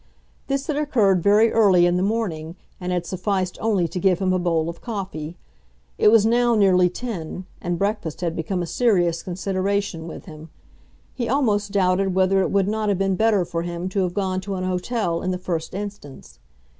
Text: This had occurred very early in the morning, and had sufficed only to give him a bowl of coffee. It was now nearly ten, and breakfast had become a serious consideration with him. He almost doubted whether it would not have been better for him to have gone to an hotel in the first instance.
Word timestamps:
This 0.47 0.65
had 0.65 0.77
occurred 0.77 1.21
very 1.21 1.51
early 1.53 1.85
in 1.85 1.95
the 1.95 2.01
morning, 2.01 2.55
and 2.79 2.91
had 2.91 3.05
sufficed 3.05 3.59
only 3.61 3.87
to 3.89 3.99
give 3.99 4.17
him 4.17 4.33
a 4.33 4.39
bowl 4.39 4.67
of 4.67 4.81
coffee. 4.81 5.37
It 5.99 6.07
was 6.07 6.25
now 6.25 6.55
nearly 6.55 6.89
ten, 6.89 7.45
and 7.61 7.77
breakfast 7.77 8.21
had 8.21 8.35
become 8.35 8.63
a 8.63 8.65
serious 8.65 9.21
consideration 9.21 10.07
with 10.07 10.25
him. 10.25 10.49
He 11.13 11.29
almost 11.29 11.71
doubted 11.71 12.15
whether 12.15 12.41
it 12.41 12.49
would 12.49 12.67
not 12.67 12.89
have 12.89 12.97
been 12.97 13.15
better 13.15 13.45
for 13.45 13.61
him 13.61 13.89
to 13.89 14.01
have 14.01 14.15
gone 14.15 14.41
to 14.41 14.55
an 14.55 14.63
hotel 14.63 15.21
in 15.21 15.29
the 15.29 15.37
first 15.37 15.75
instance. 15.75 16.39